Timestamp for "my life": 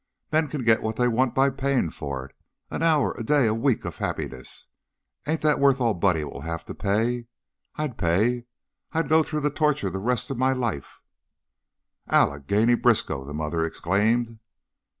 10.39-11.01